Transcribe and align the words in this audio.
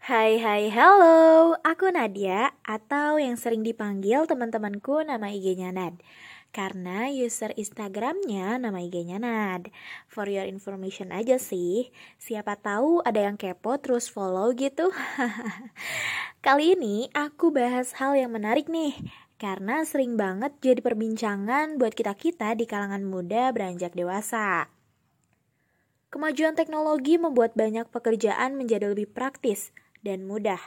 Hai 0.00 0.40
hai 0.40 0.72
hello, 0.72 1.52
aku 1.60 1.92
Nadia 1.92 2.56
atau 2.64 3.20
yang 3.20 3.36
sering 3.36 3.60
dipanggil 3.60 4.24
teman-temanku 4.24 5.04
nama 5.04 5.28
IG-nya 5.28 5.76
Nad 5.76 6.00
Karena 6.56 7.12
user 7.12 7.52
Instagramnya 7.52 8.56
nama 8.56 8.80
IG-nya 8.80 9.20
Nad 9.20 9.68
For 10.08 10.24
your 10.24 10.48
information 10.48 11.12
aja 11.12 11.36
sih, 11.36 11.92
siapa 12.16 12.56
tahu 12.56 13.04
ada 13.04 13.28
yang 13.28 13.36
kepo 13.36 13.76
terus 13.76 14.08
follow 14.08 14.48
gitu. 14.56 14.88
Kali 16.48 16.80
ini 16.80 17.12
aku 17.12 17.52
bahas 17.52 17.92
hal 18.00 18.16
yang 18.16 18.32
menarik 18.32 18.72
nih. 18.72 18.96
Karena 19.36 19.84
sering 19.84 20.16
banget 20.16 20.56
jadi 20.64 20.80
perbincangan 20.80 21.76
buat 21.76 21.92
kita-kita 21.92 22.56
di 22.56 22.64
kalangan 22.64 23.04
muda 23.04 23.52
beranjak 23.52 23.92
dewasa. 23.92 24.72
Kemajuan 26.08 26.56
teknologi 26.56 27.20
membuat 27.20 27.52
banyak 27.52 27.84
pekerjaan 27.92 28.56
menjadi 28.56 28.96
lebih 28.96 29.12
praktis 29.12 29.76
dan 30.00 30.28
mudah. 30.28 30.60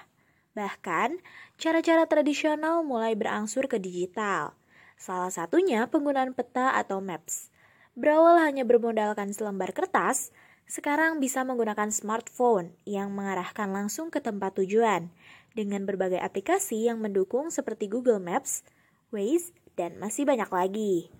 Bahkan, 0.53 1.17
cara-cara 1.57 2.05
tradisional 2.05 2.85
mulai 2.85 3.17
berangsur 3.17 3.65
ke 3.65 3.81
digital. 3.81 4.53
Salah 4.97 5.33
satunya 5.33 5.89
penggunaan 5.89 6.37
peta 6.37 6.77
atau 6.77 7.01
maps. 7.01 7.49
Berawal 7.97 8.41
hanya 8.41 8.65
bermodalkan 8.65 9.33
selembar 9.33 9.73
kertas, 9.73 10.33
sekarang 10.65 11.19
bisa 11.19 11.45
menggunakan 11.45 11.91
smartphone 11.91 12.73
yang 12.87 13.13
mengarahkan 13.13 13.69
langsung 13.69 14.09
ke 14.09 14.23
tempat 14.23 14.57
tujuan 14.57 15.11
dengan 15.53 15.85
berbagai 15.85 16.17
aplikasi 16.17 16.89
yang 16.89 16.97
mendukung 17.03 17.53
seperti 17.53 17.85
Google 17.91 18.17
Maps, 18.17 18.65
Waze, 19.13 19.53
dan 19.77 19.97
masih 20.01 20.25
banyak 20.25 20.49
lagi. 20.49 21.13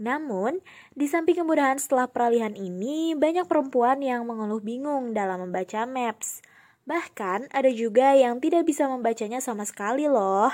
Namun, 0.00 0.64
di 0.96 1.06
samping 1.06 1.44
kemudahan 1.44 1.76
setelah 1.76 2.08
peralihan 2.08 2.56
ini, 2.56 3.12
banyak 3.12 3.44
perempuan 3.44 4.00
yang 4.00 4.24
mengeluh 4.24 4.64
bingung 4.64 5.12
dalam 5.12 5.44
membaca 5.44 5.84
maps. 5.84 6.40
Bahkan, 6.88 7.52
ada 7.52 7.70
juga 7.72 8.16
yang 8.16 8.40
tidak 8.40 8.68
bisa 8.68 8.88
membacanya 8.88 9.42
sama 9.42 9.64
sekali 9.68 10.08
loh. 10.08 10.52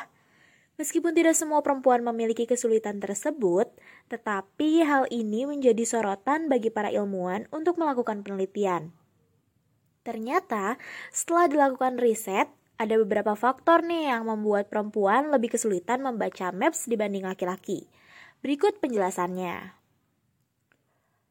Meskipun 0.76 1.16
tidak 1.16 1.32
semua 1.32 1.64
perempuan 1.64 2.04
memiliki 2.04 2.44
kesulitan 2.44 3.00
tersebut, 3.00 3.72
tetapi 4.12 4.84
hal 4.84 5.08
ini 5.08 5.48
menjadi 5.48 5.82
sorotan 5.88 6.52
bagi 6.52 6.68
para 6.68 6.92
ilmuwan 6.92 7.48
untuk 7.48 7.80
melakukan 7.80 8.20
penelitian. 8.20 8.92
Ternyata, 10.04 10.76
setelah 11.08 11.48
dilakukan 11.48 11.96
riset, 11.96 12.52
ada 12.76 12.94
beberapa 13.00 13.32
faktor 13.32 13.80
nih 13.88 14.12
yang 14.12 14.28
membuat 14.28 14.68
perempuan 14.68 15.32
lebih 15.32 15.56
kesulitan 15.56 16.04
membaca 16.04 16.52
maps 16.52 16.84
dibanding 16.84 17.24
laki-laki. 17.24 17.88
Berikut 18.44 18.76
penjelasannya. 18.84 19.85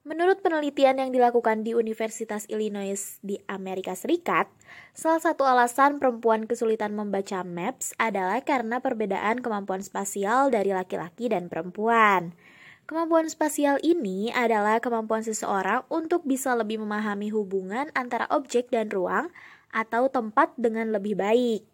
Menurut 0.06 0.46
penelitian 0.46 1.02
yang 1.02 1.10
dilakukan 1.10 1.66
di 1.66 1.74
Universitas 1.74 2.46
Illinois 2.46 3.18
di 3.26 3.42
Amerika 3.50 3.98
Serikat, 3.98 4.46
salah 4.94 5.18
satu 5.18 5.50
alasan 5.50 5.98
perempuan 5.98 6.46
kesulitan 6.46 6.94
membaca 6.94 7.42
maps 7.42 7.98
adalah 7.98 8.38
karena 8.46 8.78
perbedaan 8.86 9.42
kemampuan 9.42 9.82
spasial 9.82 10.54
dari 10.54 10.78
laki-laki 10.78 11.26
dan 11.26 11.50
perempuan. 11.50 12.38
Kemampuan 12.86 13.26
spasial 13.34 13.82
ini 13.82 14.30
adalah 14.30 14.78
kemampuan 14.78 15.26
seseorang 15.26 15.90
untuk 15.90 16.22
bisa 16.22 16.54
lebih 16.54 16.86
memahami 16.86 17.34
hubungan 17.34 17.90
antara 17.98 18.30
objek 18.30 18.70
dan 18.70 18.94
ruang 18.94 19.34
atau 19.74 20.06
tempat 20.14 20.54
dengan 20.54 20.94
lebih 20.94 21.18
baik. 21.18 21.66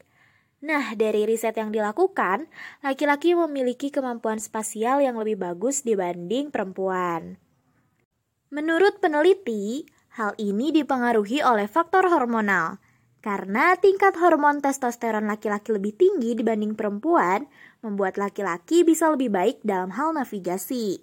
Nah, 0.64 0.96
dari 0.96 1.28
riset 1.28 1.60
yang 1.60 1.76
dilakukan, 1.76 2.48
laki-laki 2.80 3.36
memiliki 3.36 3.92
kemampuan 3.92 4.40
spasial 4.40 5.04
yang 5.04 5.20
lebih 5.20 5.36
bagus 5.36 5.84
dibanding 5.84 6.48
perempuan. 6.48 7.51
Menurut 8.52 9.00
peneliti, 9.00 9.88
hal 10.20 10.36
ini 10.36 10.76
dipengaruhi 10.76 11.40
oleh 11.40 11.72
faktor 11.72 12.12
hormonal. 12.12 12.84
Karena 13.24 13.80
tingkat 13.80 14.20
hormon 14.20 14.60
testosteron 14.60 15.24
laki-laki 15.24 15.72
lebih 15.72 15.96
tinggi 15.96 16.36
dibanding 16.36 16.76
perempuan, 16.76 17.48
membuat 17.80 18.20
laki-laki 18.20 18.84
bisa 18.84 19.08
lebih 19.08 19.32
baik 19.32 19.64
dalam 19.64 19.96
hal 19.96 20.12
navigasi. 20.12 21.00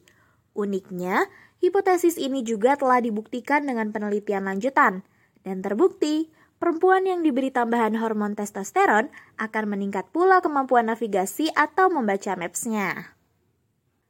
Uniknya, 0.52 1.24
hipotesis 1.64 2.20
ini 2.20 2.44
juga 2.44 2.76
telah 2.76 3.00
dibuktikan 3.00 3.64
dengan 3.64 3.96
penelitian 3.96 4.44
lanjutan, 4.44 5.00
dan 5.40 5.64
terbukti 5.64 6.28
perempuan 6.60 7.08
yang 7.08 7.24
diberi 7.24 7.48
tambahan 7.48 7.96
hormon 7.96 8.36
testosteron 8.36 9.08
akan 9.40 9.64
meningkat 9.72 10.04
pula 10.12 10.44
kemampuan 10.44 10.92
navigasi 10.92 11.48
atau 11.56 11.88
membaca 11.88 12.36
maps-nya. 12.36 13.16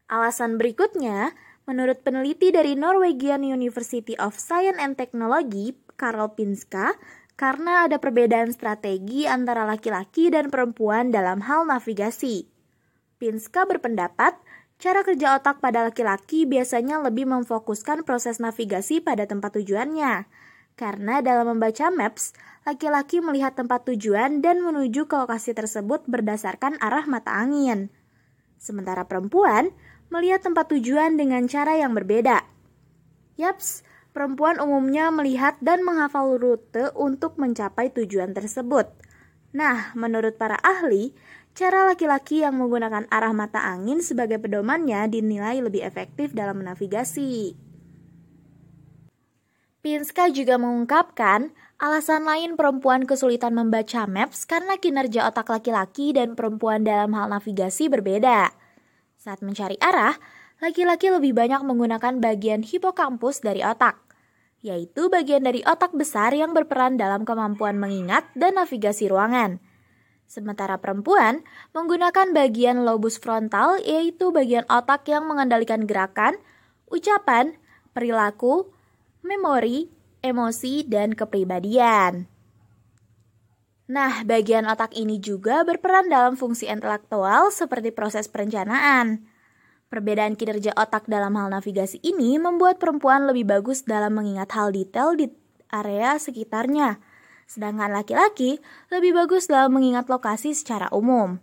Alasan 0.08 0.56
berikutnya, 0.56 1.36
menurut 1.68 2.00
peneliti 2.00 2.48
dari 2.48 2.72
Norwegian 2.72 3.44
University 3.44 4.16
of 4.16 4.40
Science 4.40 4.80
and 4.80 4.96
Technology, 4.96 5.76
Karl 6.00 6.32
Pinska, 6.32 6.96
karena 7.36 7.84
ada 7.84 8.00
perbedaan 8.00 8.48
strategi 8.50 9.28
antara 9.28 9.68
laki-laki 9.68 10.32
dan 10.32 10.48
perempuan 10.48 11.12
dalam 11.12 11.44
hal 11.44 11.68
navigasi. 11.68 12.48
Pinska 13.20 13.68
berpendapat, 13.68 14.40
cara 14.80 15.04
kerja 15.04 15.36
otak 15.36 15.60
pada 15.60 15.84
laki-laki 15.84 16.48
biasanya 16.48 17.04
lebih 17.04 17.28
memfokuskan 17.28 18.08
proses 18.08 18.40
navigasi 18.40 19.04
pada 19.04 19.28
tempat 19.28 19.60
tujuannya, 19.60 20.24
karena 20.74 21.20
dalam 21.20 21.52
membaca 21.52 21.92
maps, 21.92 22.32
laki-laki 22.64 23.20
melihat 23.20 23.52
tempat 23.52 23.84
tujuan 23.92 24.40
dan 24.40 24.64
menuju 24.64 25.04
ke 25.04 25.14
lokasi 25.20 25.52
tersebut 25.52 26.06
berdasarkan 26.08 26.80
arah 26.80 27.04
mata 27.04 27.36
angin. 27.36 27.92
Sementara 28.58 29.06
perempuan 29.06 29.70
melihat 30.08 30.44
tempat 30.44 30.72
tujuan 30.72 31.16
dengan 31.16 31.44
cara 31.48 31.76
yang 31.76 31.92
berbeda. 31.92 32.44
Yaps, 33.38 33.86
perempuan 34.16 34.58
umumnya 34.58 35.12
melihat 35.14 35.54
dan 35.62 35.84
menghafal 35.84 36.36
rute 36.36 36.90
untuk 36.98 37.38
mencapai 37.38 37.92
tujuan 37.94 38.34
tersebut. 38.34 38.90
Nah, 39.54 39.96
menurut 39.96 40.36
para 40.36 40.60
ahli, 40.60 41.16
cara 41.56 41.88
laki-laki 41.88 42.44
yang 42.44 42.58
menggunakan 42.60 43.08
arah 43.08 43.32
mata 43.32 43.62
angin 43.62 44.04
sebagai 44.04 44.36
pedomannya 44.42 45.08
dinilai 45.08 45.62
lebih 45.62 45.86
efektif 45.86 46.36
dalam 46.36 46.60
menavigasi. 46.60 47.56
Pinska 49.78 50.28
juga 50.28 50.58
mengungkapkan 50.58 51.54
alasan 51.78 52.26
lain 52.26 52.58
perempuan 52.58 53.06
kesulitan 53.06 53.54
membaca 53.54 54.04
maps 54.10 54.42
karena 54.44 54.74
kinerja 54.76 55.30
otak 55.30 55.48
laki-laki 55.48 56.10
dan 56.10 56.34
perempuan 56.34 56.82
dalam 56.82 57.14
hal 57.14 57.30
navigasi 57.30 57.86
berbeda. 57.86 58.50
Saat 59.28 59.44
mencari 59.44 59.76
arah, 59.84 60.16
laki-laki 60.56 61.12
lebih 61.12 61.36
banyak 61.36 61.60
menggunakan 61.60 62.16
bagian 62.16 62.64
hipokampus 62.64 63.44
dari 63.44 63.60
otak, 63.60 64.00
yaitu 64.64 65.12
bagian 65.12 65.44
dari 65.44 65.60
otak 65.68 65.92
besar 65.92 66.32
yang 66.32 66.56
berperan 66.56 66.96
dalam 66.96 67.28
kemampuan 67.28 67.76
mengingat 67.76 68.24
dan 68.32 68.56
navigasi 68.56 69.04
ruangan. 69.04 69.60
Sementara 70.24 70.80
perempuan 70.80 71.44
menggunakan 71.76 72.32
bagian 72.32 72.88
lobus 72.88 73.20
frontal, 73.20 73.76
yaitu 73.84 74.32
bagian 74.32 74.64
otak 74.64 75.04
yang 75.12 75.28
mengendalikan 75.28 75.84
gerakan, 75.84 76.40
ucapan, 76.88 77.52
perilaku, 77.92 78.72
memori, 79.20 79.92
emosi, 80.24 80.88
dan 80.88 81.12
kepribadian. 81.12 82.32
Nah, 83.88 84.20
bagian 84.20 84.68
otak 84.68 84.92
ini 84.92 85.16
juga 85.16 85.64
berperan 85.64 86.12
dalam 86.12 86.36
fungsi 86.36 86.68
intelektual 86.68 87.48
seperti 87.48 87.88
proses 87.88 88.28
perencanaan. 88.28 89.24
Perbedaan 89.88 90.36
kinerja 90.36 90.76
otak 90.76 91.08
dalam 91.08 91.32
hal 91.40 91.48
navigasi 91.48 91.96
ini 92.04 92.36
membuat 92.36 92.76
perempuan 92.76 93.24
lebih 93.24 93.48
bagus 93.48 93.88
dalam 93.88 94.12
mengingat 94.12 94.52
hal 94.52 94.76
detail 94.76 95.16
di 95.16 95.32
area 95.72 96.20
sekitarnya, 96.20 97.00
sedangkan 97.48 97.88
laki-laki 97.96 98.60
lebih 98.92 99.16
bagus 99.16 99.48
dalam 99.48 99.72
mengingat 99.72 100.12
lokasi 100.12 100.52
secara 100.52 100.92
umum. 100.92 101.40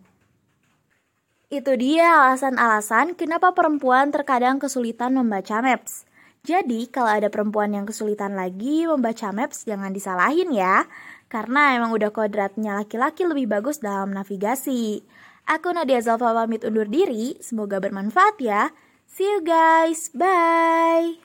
Itu 1.50 1.74
dia 1.82 2.30
alasan-alasan 2.30 3.18
kenapa 3.18 3.58
perempuan 3.58 4.14
terkadang 4.14 4.62
kesulitan 4.62 5.18
membaca 5.18 5.66
maps. 5.66 6.06
Jadi, 6.46 6.86
kalau 6.94 7.10
ada 7.10 7.34
perempuan 7.34 7.74
yang 7.74 7.90
kesulitan 7.90 8.38
lagi 8.38 8.86
membaca 8.86 9.34
maps, 9.34 9.66
jangan 9.66 9.90
disalahin 9.90 10.54
ya. 10.54 10.86
Karena 11.26 11.74
emang 11.74 11.90
udah 11.90 12.14
kodratnya 12.14 12.86
laki-laki 12.86 13.26
lebih 13.26 13.50
bagus 13.50 13.82
dalam 13.82 14.14
navigasi. 14.14 15.02
Aku 15.50 15.74
Nadia 15.74 16.06
Zalfa 16.06 16.38
pamit 16.38 16.62
undur 16.62 16.86
diri, 16.86 17.34
semoga 17.42 17.82
bermanfaat 17.82 18.38
ya. 18.38 18.70
See 19.10 19.26
you 19.26 19.42
guys, 19.42 20.14
bye! 20.14 21.25